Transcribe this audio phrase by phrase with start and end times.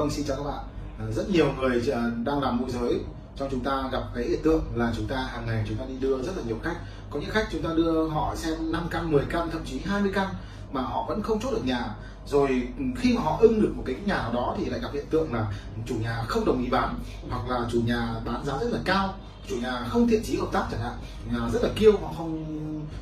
[0.00, 0.64] Vâng, xin chào các bạn.
[0.98, 3.00] Ờ, rất nhiều người ờ, đang làm môi giới
[3.36, 5.94] cho chúng ta gặp cái hiện tượng là chúng ta hàng ngày chúng ta đi
[6.00, 6.76] đưa rất là nhiều khách.
[7.10, 10.10] Có những khách chúng ta đưa họ xem 5 căn, 10 căn, thậm chí 20
[10.14, 10.28] căn
[10.72, 11.94] mà họ vẫn không chốt được nhà.
[12.26, 14.88] Rồi ừ, khi mà họ ưng được một cái nhà nào đó thì lại gặp
[14.92, 15.52] hiện tượng là
[15.86, 16.98] chủ nhà không đồng ý bán
[17.30, 19.14] hoặc là chủ nhà bán giá rất là cao
[19.48, 20.92] chủ nhà không thiện chí hợp tác chẳng hạn
[21.32, 22.46] nhà rất là kiêu họ không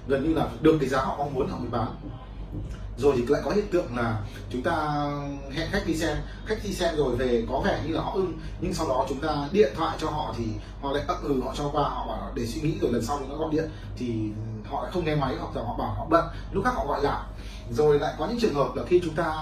[0.09, 1.89] gần như là được cái giá họ mong muốn họ mới bán
[2.99, 5.05] rồi thì lại có hiện tượng là chúng ta
[5.53, 6.17] hẹn khách đi xem.
[6.47, 9.21] Khách đi xem rồi về có vẻ như là họ ưng, nhưng sau đó chúng
[9.21, 10.45] ta điện thoại cho họ thì
[10.83, 13.19] họ lại ấp ừ họ cho qua, họ bảo để suy nghĩ rồi lần sau
[13.19, 13.71] chúng ta gọi điện.
[13.99, 14.31] Thì
[14.71, 16.25] họ lại không nghe máy hoặc là họ bảo họ bận.
[16.53, 17.23] Lúc khác họ gọi lại.
[17.71, 19.35] Rồi lại có những trường hợp là khi chúng ta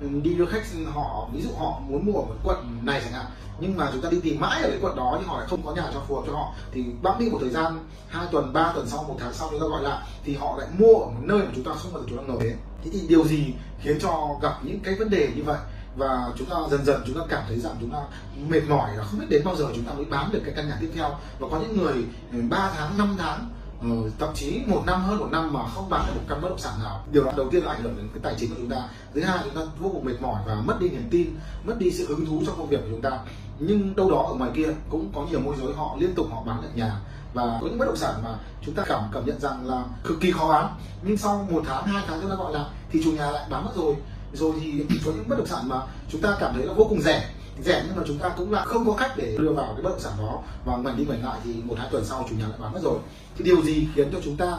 [0.00, 0.62] ừ, đi đưa khách,
[0.94, 3.26] họ, ví dụ họ muốn mua ở một quận này chẳng hạn,
[3.60, 5.62] nhưng mà chúng ta đi tìm mãi ở cái quận đó nhưng họ lại không
[5.66, 8.52] có nhà cho phù hợp cho họ, thì bẵng đi một thời gian, hai tuần,
[8.52, 11.06] ba tuần sau, một tháng sau chúng ta gọi lại, thì họ lại mua ở
[11.06, 13.24] một nơi mà chúng ta không bao giờ chúng ta ngờ đến thế thì điều
[13.24, 15.58] gì khiến cho gặp những cái vấn đề như vậy?
[15.96, 17.98] Và chúng ta dần dần chúng ta cảm thấy rằng chúng ta
[18.48, 20.68] mệt mỏi là không biết đến bao giờ chúng ta mới bán được cái căn
[20.68, 21.10] nhà tiếp theo.
[21.38, 23.48] Và có những người ừ, 3 tháng 5 tháng
[23.84, 26.48] Ừ, thậm chí một năm hơn một năm mà không bán được một căn bất
[26.48, 27.04] động sản nào.
[27.12, 28.88] Điều đó đầu tiên là ảnh hưởng đến cái tài chính của chúng ta.
[29.14, 31.26] Thứ hai chúng ta vô cùng mệt mỏi và mất đi niềm tin
[31.64, 33.18] mất đi sự hứng thú trong công việc của chúng ta.
[33.58, 36.42] Nhưng đâu đó ở ngoài kia cũng có nhiều môi giới họ liên tục họ
[36.42, 37.00] bán được nhà
[37.34, 38.30] và có những bất động sản mà
[38.62, 40.74] chúng ta cảm cảm nhận rằng là cực kỳ khó bán.
[41.02, 43.64] Nhưng sau một tháng, hai tháng chúng ta gọi là thì chủ nhà lại bán
[43.64, 43.94] mất rồi.
[44.32, 45.76] Rồi thì có những bất động sản mà
[46.08, 47.30] chúng ta cảm thấy là vô cùng rẻ
[47.62, 49.90] rẻ, nhưng mà chúng ta cũng lại không có cách để đưa vào cái bất
[49.90, 50.42] động sản đó.
[50.64, 52.80] Và ngoảnh đi ngoảnh lại thì một hai tuần sau chủ nhà lại bán mất
[52.82, 52.98] rồi.
[53.36, 54.58] Thì điều gì khiến cho chúng ta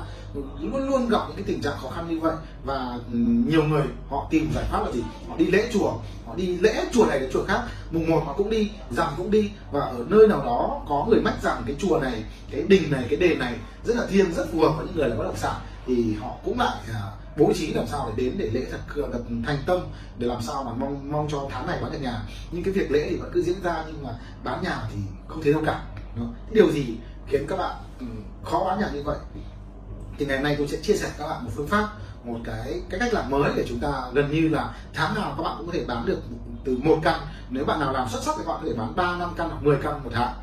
[0.62, 2.36] luôn luôn gặp những cái tình trạng khó khăn như vậy?
[2.66, 5.04] Và ừ, nhiều người họ tìm giải pháp là gì?
[5.30, 5.92] Họ đi lễ chùa,
[6.26, 7.62] họ đi lễ chùa này đến chùa khác.
[7.92, 9.52] Mùng một họ cũng đi, rằm cũng đi.
[9.72, 13.06] Và ở nơi nào đó có người mách rằng cái chùa này, cái đình này,
[13.10, 13.54] cái đền này
[13.86, 15.56] rất là thiêng, rất phù hợp với những người làm bất động sản
[15.86, 18.80] thì họ cũng lại uh, bố trí làm sao để đến để lễ thật
[19.14, 19.80] thật thành tâm
[20.18, 22.22] để làm sao mà mong mong cho tháng này bán được nhà.
[22.52, 24.10] Nhưng cái việc lễ thì vẫn cứ diễn ra nhưng mà
[24.44, 24.98] bán nhà thì
[25.28, 25.84] không thấy đâu cả.
[26.52, 26.98] Điều gì
[27.28, 29.18] khiến các bạn um, khó bán nhà như vậy?
[30.18, 31.90] Thì ngày hôm nay tôi sẽ chia sẻ các bạn một phương pháp
[32.24, 35.44] một cái cái cách làm mới để chúng ta gần như là tháng nào các
[35.44, 36.20] bạn cũng có thể bán được
[36.64, 37.20] từ một căn.
[37.50, 39.50] Nếu bạn nào làm xuất sắc thì các bạn có thể bán 3 năm căn
[39.50, 40.34] hoặc 10 căn một tháng.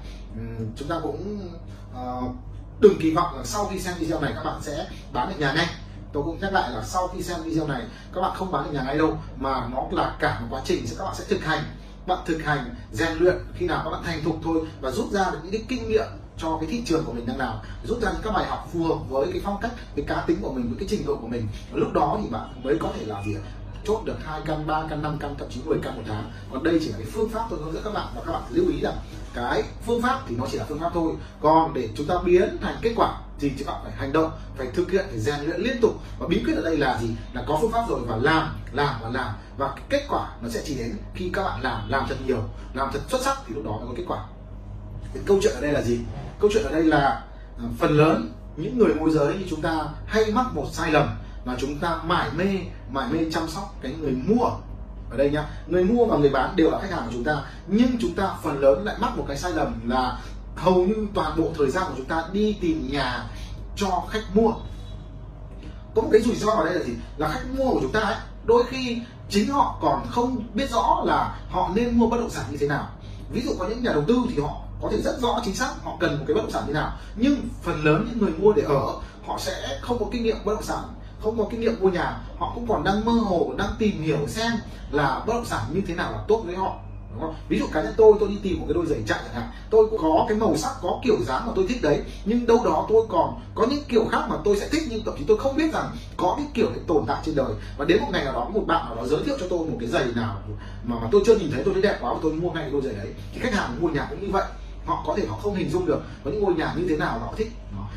[0.41, 1.51] Uhm, chúng ta cũng
[1.93, 2.35] uh,
[2.83, 5.53] đừng kỳ vọng là sau khi xem video này các bạn sẽ bán được nhà
[5.53, 5.67] ngay.
[6.13, 7.83] Tôi cũng nhắc lại là sau khi xem video này,
[8.15, 10.85] các bạn không bán được nhà ngay đâu, mà nó là cả một quá trình
[10.99, 11.63] các bạn sẽ thực hành.
[12.07, 15.31] Bạn thực hành, rèn luyện khi nào các bạn thành thục thôi và rút ra
[15.31, 16.07] được những cái kinh nghiệm
[16.39, 18.85] cho cái thị trường của mình đang nào rút ra những các bài học phù
[18.85, 21.29] hợp với cái phong cách, cái cá tính của mình, với cái trình độ của
[21.29, 21.49] mình.
[21.73, 23.37] Và lúc đó thì bạn mới có thể làm gì
[23.85, 26.33] chốt được hai căn, ba căn, năm căn, thậm chí 10 căn một tháng.
[26.53, 28.07] Còn đây chỉ là cái phương pháp tôi hướng dẫn các bạn.
[28.15, 28.95] Và các bạn lưu ý là
[29.35, 31.13] cái phương pháp thì nó chỉ là phương pháp thôi.
[31.41, 34.67] Còn để chúng ta biến thành kết quả thì các bạn phải hành động, phải
[34.75, 35.93] thực hiện, phải rèn luyện liên tục.
[36.19, 37.09] Và bí quyết ở đây là gì?
[37.33, 39.35] Là có phương pháp rồi và làm làm và làm.
[39.57, 42.43] Và cái kết quả nó sẽ chỉ đến khi các bạn làm làm thật nhiều,
[42.75, 44.25] làm thật xuất sắc thì lúc đó mới có kết quả.
[45.15, 46.01] Thì câu chuyện ở đây là gì?
[46.41, 47.25] Câu chuyện ở đây là
[47.59, 51.09] à, phần lớn những người môi giới như chúng ta hay mắc một sai lầm
[51.45, 52.47] là chúng ta mải mê
[52.91, 54.45] mải mê chăm sóc cái người mua
[55.11, 55.45] ở đây nhá.
[55.67, 57.43] Người mua và người bán đều là khách hàng của chúng ta.
[57.67, 60.19] Nhưng chúng ta phần lớn lại mắc một cái sai lầm là
[60.57, 63.25] hầu như toàn bộ thời gian của chúng ta đi tìm nhà
[63.77, 64.53] cho khách mua.
[65.95, 66.93] Có một cái rủi ro ở đây là gì?
[67.17, 71.03] Là khách mua của chúng ta ấy, đôi khi chính họ còn không biết rõ
[71.05, 72.89] là họ nên mua bất động sản như thế nào.
[73.33, 75.75] Ví dụ có những nhà đầu tư thì họ có thể rất rõ, chính xác
[75.85, 76.99] họ cần một cái bất động sản như nào.
[77.17, 78.87] Nhưng phần lớn những người mua để ở,
[79.27, 80.85] họ sẽ không có kinh nghiệm bất động sản
[81.23, 84.27] không có kinh nghiệm mua nhà, họ cũng còn đang mơ hồ, đang tìm hiểu
[84.27, 84.53] xem
[84.91, 86.77] là bất động sản như thế nào là tốt với họ,
[87.13, 87.35] đúng không?
[87.49, 89.51] ví dụ cá nhân tôi tôi đi tìm một cái đôi giày chạy chẳng hạn,
[89.71, 92.61] tôi cũng có cái màu sắc, có kiểu dáng mà tôi thích đấy, nhưng đâu
[92.65, 95.37] đó tôi còn có những kiểu khác mà tôi sẽ thích, nhưng thậm chí tôi
[95.37, 98.25] không biết rằng có cái kiểu để tồn tại trên đời và đến một ngày
[98.25, 100.39] nào đó, một bạn nào đó giới thiệu cho tôi một cái giày nào
[100.85, 102.73] mà mà tôi chưa nhìn thấy, tôi thấy đẹp quá và tôi mua ngay cái
[102.73, 104.45] đôi giày đấy, thì khách hàng mua nhà cũng như vậy
[104.87, 107.19] họ có thể họ không hình dung được có những ngôi nhà như thế nào
[107.19, 107.53] họ thích.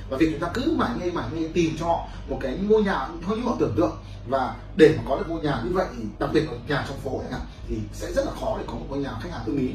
[0.09, 2.83] Và việc chúng ta cứ mãi nghe mãi nghe tìm cho họ một cái ngôi
[2.83, 3.97] nhà theo như họ tưởng tượng.
[4.29, 6.99] Và để mà có được ngôi nhà như vậy, thì đặc biệt là nhà trong
[6.99, 9.57] phố này thì sẽ rất là khó để có một ngôi nhà khách hàng ưng
[9.57, 9.69] ý.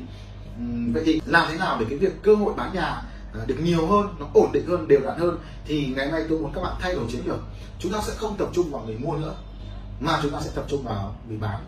[0.93, 3.03] Vậy thì làm thế nào để cái việc cơ hội bán nhà
[3.35, 5.39] à, được nhiều hơn, nó ổn định hơn, đều đặn hơn?
[5.67, 7.41] Thì ngày hôm nay tôi muốn các bạn thay đổi chiến lược.
[7.79, 9.35] Chúng ta sẽ không tập trung vào người mua nữa,
[10.01, 11.61] mà chúng ta sẽ tập trung vào người bán.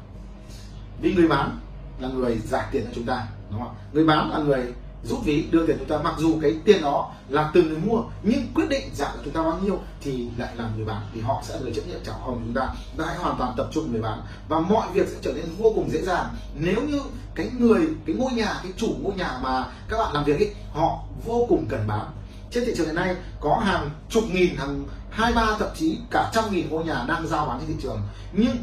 [1.00, 1.58] Vì người bán
[1.98, 5.48] là người giải tiền cho chúng ta, đúng không người bán là người rút ví
[5.50, 8.68] đưa tiền chúng ta, mặc dù cái tiền đó là từ người mua, nhưng quyết
[8.68, 11.60] định giá của chúng ta bao nhiêu thì lại là người bán, thì họ sẽ
[11.60, 12.68] người chấp nhận trả hồng chúng ta.
[12.90, 14.22] Chúng ta hãy hoàn toàn tập trung người bán.
[14.48, 16.26] Và mọi việc sẽ trở nên vô cùng dễ dàng.
[16.54, 17.00] Nếu như
[17.34, 20.54] cái người, cái ngôi nhà, cái chủ ngôi nhà mà các bạn làm việc ấy
[20.72, 22.06] họ vô cùng cần bán.
[22.50, 26.30] Trên thị trường hiện nay có hàng chục nghìn, hàng hai, ba, thậm chí cả
[26.34, 28.00] trăm nghìn ngôi nhà đang giao bán trên thị trường.
[28.32, 28.56] Nhưng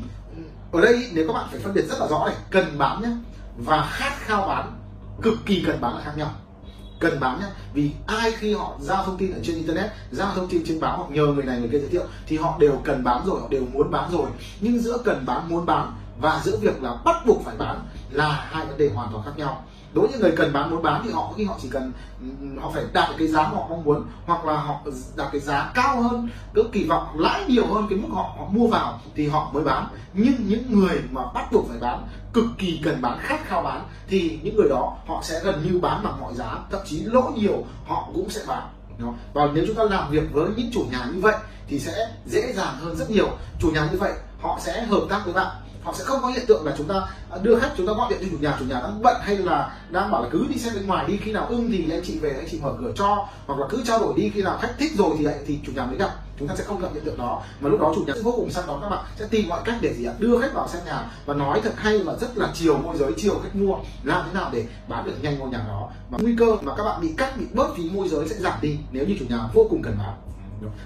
[0.71, 3.09] ở đây nếu các bạn phải phân biệt rất là rõ này, cần bán nhé
[3.57, 4.78] và khát khao bán
[5.21, 6.31] cực kỳ cần bán là khác nhau.
[6.99, 10.47] Cần bán nhé vì ai khi họ giao thông tin ở trên internet giao thông
[10.47, 13.03] tin trên báo hoặc nhờ người này người kia giới thiệu, thì họ đều cần
[13.03, 14.29] bán rồi, họ đều muốn bán rồi.
[14.59, 17.79] Nhưng giữa cần bán muốn bán và giữa việc là bắt buộc phải bán
[18.11, 21.01] là hai vấn đề hoàn toàn khác nhau đối với người cần bán muốn bán
[21.05, 21.91] thì họ khi họ chỉ cần
[22.61, 24.79] họ phải đạt cái giá mà họ mong muốn hoặc là họ
[25.15, 28.45] đạt cái giá cao hơn cứ kỳ vọng lãi nhiều hơn cái mức họ, họ
[28.51, 29.87] mua vào thì họ mới bán.
[30.13, 33.83] Nhưng những người mà bắt buộc phải bán cực kỳ cần bán khát khao bán
[34.07, 37.31] thì những người đó họ sẽ gần như bán bằng mọi giá thậm chí lỗ
[37.35, 38.69] nhiều họ cũng sẽ bán.
[39.33, 41.35] Và nếu chúng ta làm việc với những chủ nhà như vậy
[41.67, 43.29] thì sẽ dễ dàng hơn rất nhiều.
[43.59, 46.45] Chủ nhà như vậy họ sẽ hợp tác với bạn họ sẽ không có hiện
[46.47, 47.07] tượng là chúng ta
[47.41, 49.77] đưa khách, chúng ta gọi điện cho chủ nhà chủ nhà đang bận hay là
[49.89, 52.19] đang bảo là cứ đi xem bên ngoài, đi khi nào ưng thì anh chị
[52.19, 54.73] về, anh chị mở cửa cho, hoặc là cứ trao đổi đi, khi nào khách
[54.77, 56.11] thích rồi thì thì chủ nhà mới gặp.
[56.39, 57.41] Chúng ta sẽ không gặp hiện tượng đó.
[57.59, 59.61] Mà lúc đó chủ nhà sẽ vô cùng săn đón các bạn sẽ tìm mọi
[59.65, 60.13] cách để gì ạ?
[60.19, 63.11] Đưa khách vào xem nhà và nói thật hay và rất là chiều môi giới,
[63.17, 63.75] chiều khách mua.
[64.03, 65.89] Làm thế nào để bán được nhanh ngôi nhà đó?
[66.09, 68.59] Và nguy cơ mà các bạn bị cắt, bị bớt phí môi giới sẽ giảm
[68.61, 70.17] đi nếu như chủ nhà vô cùng cần bán.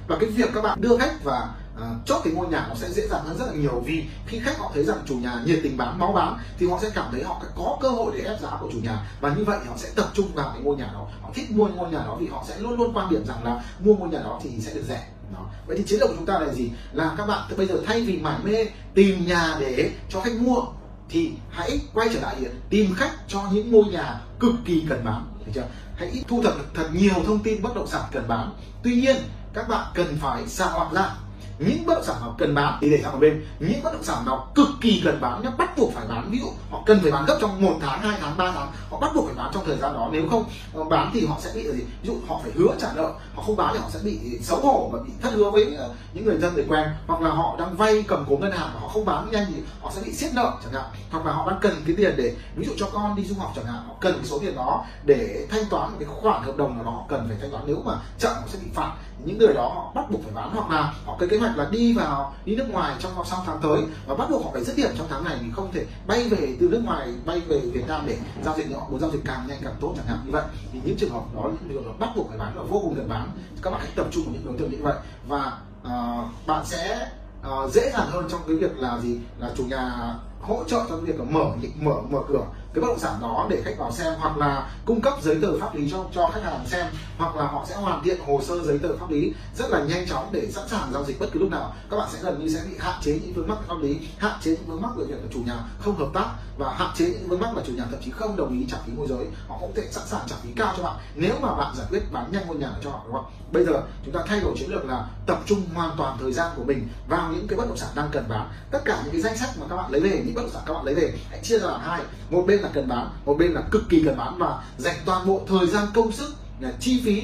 [0.08, 1.50] Và cái việc các bạn đưa khách và
[1.82, 4.40] à, chốt cái ngôi nhà nó sẽ dễ dàng hơn rất là nhiều vì khi
[4.40, 7.06] khách họ thấy rằng chủ nhà nhiệt tình bán máu bán thì họ sẽ cảm
[7.12, 9.74] thấy họ có cơ hội để ép giá của chủ nhà và như vậy họ
[9.78, 11.08] sẽ tập trung vào cái ngôi nhà đó.
[11.22, 13.64] Họ thích mua ngôi nhà đó vì họ sẽ luôn luôn quan điểm rằng là
[13.80, 15.08] mua ngôi nhà đó thì sẽ được rẻ.
[15.34, 15.46] Đó.
[15.68, 16.72] vậy thì chiến lược của chúng ta là gì?
[16.92, 20.62] Là các bạn bây giờ thay vì mải mê tìm nhà để cho khách mua
[21.10, 22.36] thì hãy quay trở lại
[22.70, 25.68] tìm khách cho những ngôi nhà cực kỳ cần bán được chưa?
[25.96, 28.54] Hãy thu thập thật nhiều thông tin bất động sản cần bán
[28.84, 29.16] tuy nhiên
[29.54, 31.16] các bạn cần phải sàng lọc ra
[31.60, 33.46] những bất động sản nào cần bán thì để sang một bên.
[33.60, 36.32] Những bất động sản nào cực kỳ cần bán nhá, bắt buộc phải bán.
[36.32, 38.72] Ví dụ, họ cần phải bán gấp trong một tháng, hai tháng, ba tháng.
[38.90, 40.10] Họ bắt buộc phải bán trong thời gian đó.
[40.12, 41.84] Nếu không ờ, bán thì họ sẽ bị gì?
[42.02, 43.12] Ví dụ, họ phải hứa trả nợ.
[43.36, 45.90] Họ không bán thì họ sẽ bị xấu hổ và bị thất hứa với ờ,
[46.14, 46.90] những người dân người quen.
[47.08, 49.62] Hoặc là họ đang vay cầm cố ngân hàng và họ không bán nhanh thì
[49.82, 50.92] họ sẽ bị siết nợ chẳng hạn.
[51.12, 53.52] Hoặc là họ đang cần cái tiền để, ví dụ cho con đi du học
[53.56, 56.58] chẳng hạn, họ cần cái số tiền đó để thanh toán một cái khoản hợp
[56.58, 57.64] đồng nào đó họ cần phải thanh toán.
[57.68, 58.92] Nếu mà chậm, họ sẽ bị phạt.
[59.26, 60.50] Những người đó họ bắt buộc phải bán.
[60.56, 63.60] Hoặc là họ cái kế hoạch là đi vào đi nước ngoài trong sau tháng
[63.64, 66.30] tới và bắt buộc họ phải dứt điểm trong tháng này thì không thể bay
[66.30, 68.88] về từ nước ngoài bay về Việt Nam để giao dịch họ.
[68.90, 70.44] Muốn giao dịch càng nhanh càng tốt chẳng hạn như vậy.
[70.74, 72.96] Thì những trường hợp đó những trường hợp bắt buộc phải bán và vô cùng
[72.96, 73.32] cần bán.
[73.62, 74.96] Các bạn hãy tập trung vào những đối tượng như vậy.
[75.28, 77.08] Và uh, bạn sẽ
[77.48, 79.20] uh, dễ dàng hơn trong cái việc là gì?
[79.40, 81.46] Là chủ nhà hỗ trợ trong việc mở
[81.80, 85.02] mở mở cửa cái bất động sản đó để khách vào xem hoặc là cung
[85.02, 86.86] cấp giấy tờ pháp lý cho cho khách hàng xem,
[87.18, 90.08] hoặc là họ sẽ hoàn thiện hồ sơ giấy tờ pháp lý rất là nhanh
[90.08, 91.76] chóng để sẵn sàng giao dịch bất cứ lúc nào.
[91.90, 94.40] Các bạn sẽ gần như sẽ bị hạn chế những vướng mắc pháp lý, hạn
[94.42, 96.26] chế những vướng mắc về việc là chủ nhà không hợp tác
[96.58, 98.78] và hạn chế những vướng mắc là chủ nhà thậm chí không đồng ý trả
[98.86, 99.28] phí môi giới.
[99.48, 102.12] Họ cũng thể sẵn sàng trả phí cao cho bạn nếu mà bạn giải quyết
[102.12, 103.26] bán nhanh ngôi nhà cho họ, đúng không?
[103.52, 106.52] Bây giờ chúng ta thay đổi chiến lược là tập trung hoàn toàn thời gian
[106.56, 108.50] của mình vào những cái bất động sản đang cần bán.
[108.72, 110.64] Tất cả những cái danh sách mà các bạn lấy về, những bất động sản
[110.66, 112.02] các bạn lấy về, hãy chia ra làm hai.
[112.30, 115.28] Một bên là cần bán một bên là cực kỳ cần bán và dành toàn
[115.28, 117.24] bộ thời gian công sức là chi phí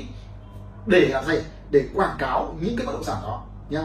[0.86, 1.36] để làm gì?
[1.72, 3.84] Để quảng cáo những cái bất động sản đó nhá.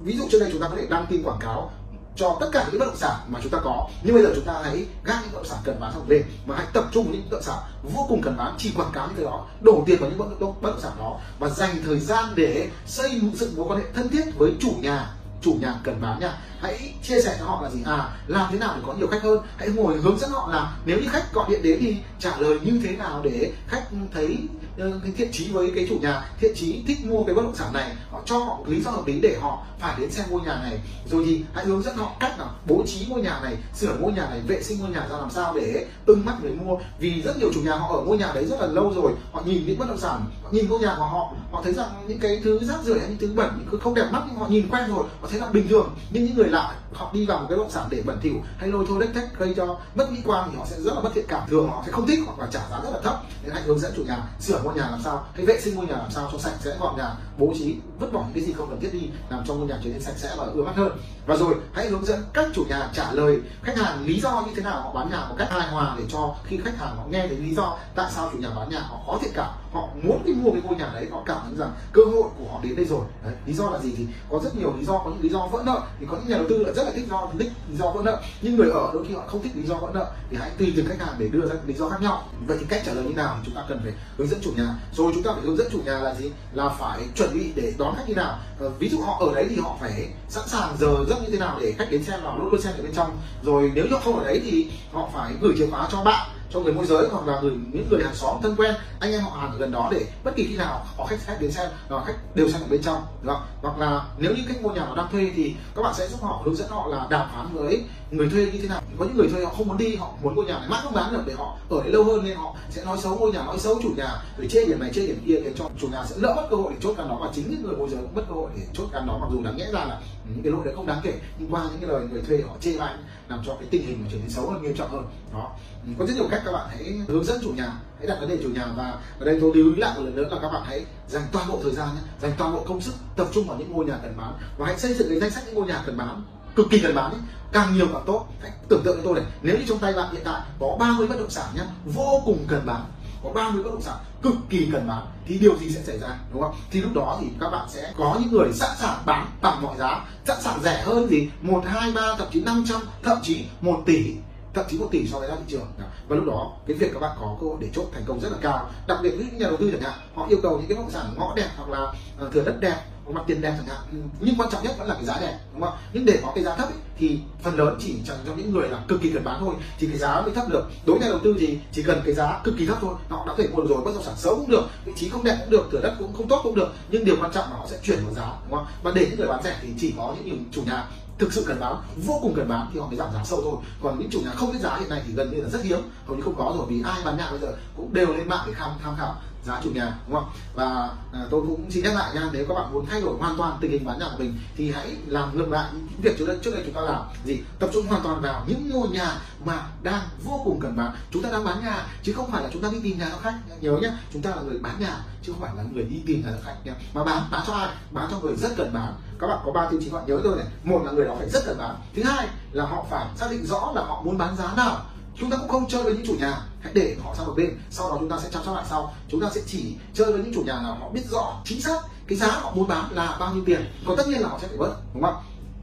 [0.00, 1.70] Ví dụ trước đây chúng ta có thể đăng tin quảng cáo
[2.16, 4.44] cho tất cả những bất động sản mà chúng ta có nhưng bây giờ chúng
[4.44, 6.84] ta hãy gác những bất động sản cần bán sang một bên mà hãy tập
[6.92, 7.58] trung vào những bất động sản
[7.94, 10.40] vô cùng cần bán chỉ quảng cáo những cái đó đổ tiền vào những bất
[10.40, 13.86] động, bất động sản đó và dành thời gian để xây dựng mối quan hệ
[13.94, 15.10] thân thiết với chủ nhà
[15.42, 17.80] chủ nhà cần bán nha hãy chia sẻ cho họ là gì?
[17.84, 19.38] À làm thế nào để có nhiều khách hơn?
[19.56, 22.58] Hãy ngồi hướng dẫn họ là nếu như khách gọi điện đến thì trả lời
[22.62, 23.82] như thế nào để khách
[24.14, 24.36] thấy
[24.78, 27.54] ờ, cái thiện chí với cái chủ nhà, thiện chí thích mua cái bất động
[27.54, 27.96] sản này.
[28.10, 30.80] Họ cho họ lý do hợp lý để họ phải đến xem ngôi nhà này.
[31.10, 34.12] Rồi thì hãy hướng dẫn họ cách nào bố trí ngôi nhà này, sửa ngôi
[34.12, 36.76] nhà này, vệ sinh ngôi nhà ra làm sao để ưng mắt người mua.
[36.98, 39.42] Vì rất nhiều chủ nhà họ ở ngôi nhà đấy rất là lâu rồi, họ
[39.44, 42.18] nhìn những bất động sản, họ nhìn ngôi nhà của họ họ thấy rằng những
[42.18, 44.68] cái thứ rác rưởi những thứ bẩn, những thứ không đẹp mắt, nhưng họ nhìn
[44.68, 45.94] quen rồi, họ thấy là bình thường.
[46.10, 48.34] Nhưng những người lạ họ đi vào một cái bất động sản để bẩn thỉu
[48.58, 51.00] hay lôi thôi đếch thách, gây cho mất mỹ quan thì họ sẽ rất là
[51.00, 53.22] mất thiện cảm, thường họ sẽ không thích hoặc là trả giá rất là thấp.
[53.42, 55.86] Nên hãy hướng dẫn chủ nhà sửa ngôi nhà làm sao hay vệ sinh ngôi
[55.86, 58.52] nhà làm sao cho sạch sẽ gọn nhà bố trí vứt bỏ những cái gì
[58.52, 60.76] không cần thiết đi, làm cho ngôi nhà trở nên sạch sẽ và ưa mắt
[60.76, 60.98] hơn.
[61.26, 64.52] Và rồi, hãy hướng dẫn các chủ nhà trả lời khách hàng lý do như
[64.56, 67.04] thế nào, họ bán nhà một cách hài hòa để cho khi khách hàng họ
[67.08, 69.88] nghe thấy lý do tại sao chủ nhà bán nhà họ khó thiện cảm họ
[70.02, 72.60] muốn đi mua cái ngôi nhà đấy họ cảm thấy rằng cơ hội của họ
[72.62, 73.00] đến đây rồi.
[73.24, 75.46] Đấy, lý do là gì thì có rất nhiều lý do có những lý do
[75.46, 77.76] vỡ nợ thì có những nhà đầu tư lại rất là thích do thích lý
[77.76, 80.12] do vỡ nợ nhưng người ở đôi khi họ không thích lý do vỡ nợ
[80.30, 82.24] thì hãy tùy từng khách hàng để đưa ra lý do khác nhau.
[82.46, 84.74] Vậy thì cách trả lời như nào chúng ta cần phải hướng dẫn chủ nhà.
[84.92, 86.30] Rồi chúng ta phải hướng dẫn chủ nhà là gì?
[86.52, 88.38] Là phải chuẩn bị để đón khách như nào.
[88.58, 91.38] Ờ, ví dụ họ ở đấy thì họ phải sẵn sàng giờ giấc như thế
[91.38, 93.10] nào để khách đến xem là luôn luôn xem ở bên trong.
[93.42, 96.60] Rồi nếu như không ở đấy thì họ phải gửi chìa khóa cho bạn cho
[96.60, 99.30] người môi giới hoặc là gửi những người hàng xóm thân quen, anh em họ
[99.40, 102.04] hàng ở gần đó để bất kỳ khi nào có khách khách đến xem là
[102.04, 103.42] khách đều xem ở bên trong, đúng không?
[103.62, 106.22] hoặc là nếu như khách mua nhà mà đang thuê thì các bạn sẽ giúp
[106.22, 109.16] họ, hướng dẫn họ là đàm phán với người thuê như thế nào có những
[109.16, 111.22] người thuê họ không muốn đi, họ muốn ngôi nhà này mãi không bán được
[111.26, 113.78] để họ ở đấy lâu hơn nên họ sẽ nói xấu ngôi nhà, nói xấu
[113.82, 116.34] chủ nhà để chê điểm này, chê điểm kia để cho chủ nhà sẽ lỡ
[116.36, 118.22] mất cơ hội để chốt căn đó, và chính những người môi giới cũng mất
[118.28, 120.60] cơ hội để chốt căn đó, mặc dù đáng nhẽ ra là những cái lỗi
[120.64, 122.94] đấy không đáng kể, nhưng qua những cái lời người thuê họ chê bai,
[123.28, 125.50] làm cho cái tình hình trở nên xấu hơn, nghiêm trọng hơn, đó
[125.88, 125.94] Ừ.
[125.98, 128.38] có rất nhiều cách các bạn hãy hướng dẫn chủ nhà hãy đặt vấn đề
[128.42, 130.62] chủ nhà và ở đây tôi lưu ý lại một lần nữa là các bạn
[130.66, 133.58] hãy dành toàn bộ thời gian nhé dành toàn bộ công sức tập trung vào
[133.58, 135.82] những ngôi nhà cần bán và hãy xây dựng cái danh sách những ngôi nhà
[135.86, 136.22] cần bán
[136.56, 137.20] cực kỳ cần bán ấy.
[137.52, 138.26] càng nhiều càng tốt.
[138.42, 141.06] Hãy tưởng tượng với tôi này nếu như trong tay bạn hiện tại có 30
[141.06, 142.84] bất động sản nhé, vô cùng cần bán
[143.22, 146.08] có 30 bất động sản cực kỳ cần bán thì điều gì sẽ xảy ra
[146.32, 146.54] đúng không?
[146.70, 149.78] Thì lúc đó thì các bạn sẽ có những người sẵn sàng bán bằng mọi
[149.78, 153.82] giá sẵn sàng rẻ hơn gì một hai ba thậm chí 500 thậm chí một
[153.86, 154.14] tỷ
[154.54, 155.66] thậm chí một tỷ so với giá thị trường.
[156.08, 158.32] Và lúc đó cái việc các bạn có cơ hội để chốt thành công rất
[158.32, 158.70] là cao.
[158.86, 160.90] Đặc biệt những nhà đầu tư chẳng hạn họ yêu cầu những cái bất động
[160.90, 163.66] sản ngõ đẹp hoặc là ờ, thừa thửa đất đẹp hoặc mặt tiền đẹp chẳng
[163.66, 163.86] hạn.
[163.92, 165.74] Ừ, nhưng quan trọng nhất vẫn là cái giá đẹp đúng không?
[165.92, 168.68] Nhưng để có cái giá thấp ấy, thì phần lớn chỉ chẳng cho những người
[168.68, 169.54] là cực kỳ cần bán thôi.
[169.78, 170.70] Thì cái giá mới thấp được.
[170.86, 173.24] Đối với nhà đầu tư thì chỉ cần cái giá cực kỳ thấp thôi họ
[173.26, 175.36] đã thể mua được rồi bất động sản xấu cũng được vị trí không đẹp
[175.40, 176.72] cũng được thửa đất cũng không tốt cũng được.
[176.90, 178.66] Nhưng điều quan trọng là họ sẽ chuyển vào giá đúng không?
[178.82, 180.84] Và để những người bán rẻ thì chỉ có những chủ nhà
[181.18, 183.56] thực sự cần bán vô cùng cần bán thì họ mới giảm giá sâu thôi.
[183.82, 185.78] Còn những chủ nhà không biết giá hiện nay thì gần như là rất hiếm,
[186.06, 188.44] hầu như không có rồi, vì ai bán nhà bây giờ cũng đều lên mạng
[188.46, 189.16] để tham tham khảo
[189.48, 190.30] giá chủ nhà đúng không?
[190.54, 193.36] Và à, tôi cũng xin nhắc lại nha nếu các bạn muốn thay đổi hoàn
[193.36, 196.26] toàn tình hình bán nhà của mình thì hãy làm ngược lại những việc trước
[196.26, 197.02] đây trước đây chúng ta làm.
[197.24, 197.40] Gì?
[197.58, 200.94] Tập trung hoàn toàn vào những ngôi nhà mà đang vô cùng cần bán.
[201.10, 203.18] Chúng ta đang bán nhà chứ không phải là chúng ta đi tìm nhà cho
[203.22, 203.38] khách.
[203.60, 206.22] Nhớ nhé chúng ta là người bán nhà chứ không phải là người đi tìm
[206.22, 207.68] nhà cho khách nhé mà bán bán cho ai?
[207.90, 208.94] Bán cho người rất cần bán.
[209.18, 210.46] Các bạn có ba tiêu chí bạn nhớ rồi này.
[210.64, 211.76] Một là người đó phải rất cần bán.
[211.96, 214.80] Thứ hai là họ phải xác định rõ là họ muốn bán giá nào
[215.16, 217.58] chúng ta cũng không chơi với những chủ nhà, hãy để họ sang một bên,
[217.70, 218.94] sau đó chúng ta sẽ chăm sóc lại sau.
[219.08, 221.80] Chúng ta sẽ chỉ chơi với những chủ nhà nào họ biết rõ, chính xác
[222.06, 224.48] cái giá họ muốn bán là bao nhiêu tiền, còn tất nhiên là họ sẽ
[224.48, 225.16] phải bớt, đúng không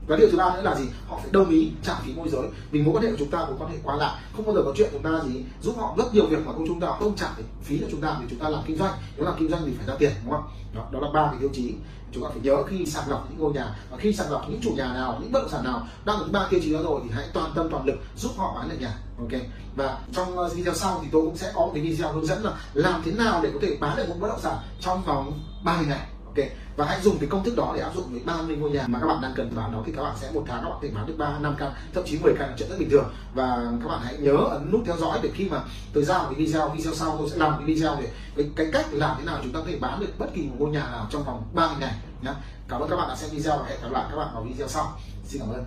[0.07, 0.85] và điều thứ ba nữa là gì?
[1.07, 2.47] Họ phải đồng ý trả phí môi giới.
[2.71, 4.21] Vì mối quan hệ của chúng ta mối quan hệ qua lại.
[4.35, 6.67] Không bao giờ có chuyện chúng ta gì giúp họ rất nhiều việc mà không
[6.67, 7.27] chúng ta không trả
[7.63, 8.93] phí cho chúng ta vì chúng ta làm kinh doanh.
[9.17, 10.43] Nếu làm kinh doanh thì phải ra tiền đúng không?
[10.75, 11.73] Đó, đó là ba cái tiêu chí.
[12.11, 14.59] Chúng ta phải nhớ khi sàng lọc những ngôi nhà và khi sàng lọc những
[14.63, 17.01] chủ nhà nào những bất động sản nào đang ở ba tiêu chí đó rồi
[17.03, 19.41] thì hãy toàn tâm toàn lực giúp họ bán được nhà ok?
[19.75, 22.43] Và trong ờ, video sau thì tôi cũng sẽ có một cái video hướng dẫn
[22.43, 25.39] là làm thế nào để có thể bán được một bất động sản trong vòng
[25.63, 28.55] 30 ngày ok và hãy dùng cái công thức đó để áp dụng với 30
[28.55, 30.63] ngôi nhà mà các bạn đang cần bán đó thì các bạn sẽ một tháng
[30.63, 32.75] các bạn thể bán được 3 năm căn thậm chí 10 căn là chuyện rất
[32.79, 33.13] bình thường.
[33.33, 35.61] Và các bạn hãy nhớ ấn nút theo dõi để khi mà
[35.93, 38.67] tôi ra một cái video video sau tôi sẽ làm cái video về cái, cái
[38.73, 40.89] cách làm thế nào chúng ta có thể bán được bất kỳ một ngôi nhà
[40.91, 42.31] nào trong vòng 30 ngày nhé
[42.67, 44.67] cảm ơn các bạn đã xem video và hẹn gặp lại các bạn vào video
[44.67, 44.97] sau.
[45.25, 45.65] Xin cảm ơn.